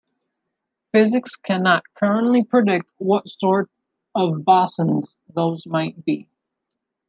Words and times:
Physics 0.91 1.35
cannot 1.35 1.83
currently 1.93 2.43
predict 2.43 2.89
what 2.97 3.27
sort 3.29 3.69
of 4.15 4.41
bosons 4.43 5.15
those 5.31 5.67
might 5.67 6.03
be. 6.05 6.27